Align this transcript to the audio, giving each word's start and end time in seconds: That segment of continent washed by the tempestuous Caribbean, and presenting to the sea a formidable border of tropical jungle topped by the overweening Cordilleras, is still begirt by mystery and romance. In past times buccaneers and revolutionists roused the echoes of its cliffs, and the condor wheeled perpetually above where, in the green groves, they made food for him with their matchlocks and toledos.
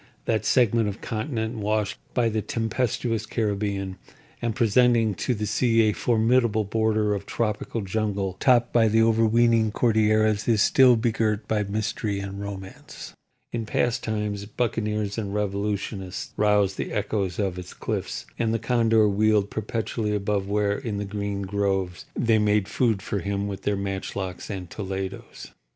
That 0.25 0.45
segment 0.45 0.89
of 0.89 0.99
continent 0.99 1.57
washed 1.59 1.99
by 2.15 2.27
the 2.29 2.41
tempestuous 2.41 3.27
Caribbean, 3.27 3.97
and 4.41 4.55
presenting 4.55 5.13
to 5.13 5.35
the 5.35 5.45
sea 5.45 5.81
a 5.83 5.93
formidable 5.93 6.63
border 6.63 7.13
of 7.13 7.27
tropical 7.27 7.81
jungle 7.81 8.33
topped 8.39 8.73
by 8.73 8.87
the 8.87 9.03
overweening 9.03 9.71
Cordilleras, 9.71 10.47
is 10.47 10.63
still 10.63 10.95
begirt 10.95 11.47
by 11.47 11.61
mystery 11.65 12.19
and 12.19 12.41
romance. 12.41 13.13
In 13.51 13.67
past 13.67 14.03
times 14.03 14.47
buccaneers 14.47 15.19
and 15.19 15.35
revolutionists 15.35 16.33
roused 16.35 16.77
the 16.79 16.91
echoes 16.93 17.37
of 17.37 17.59
its 17.59 17.75
cliffs, 17.75 18.25
and 18.39 18.55
the 18.55 18.57
condor 18.57 19.07
wheeled 19.07 19.51
perpetually 19.51 20.15
above 20.15 20.47
where, 20.49 20.79
in 20.79 20.97
the 20.97 21.05
green 21.05 21.43
groves, 21.43 22.05
they 22.15 22.39
made 22.39 22.67
food 22.67 23.03
for 23.03 23.19
him 23.19 23.45
with 23.47 23.61
their 23.61 23.77
matchlocks 23.77 24.49
and 24.49 24.67
toledos. 24.71 25.51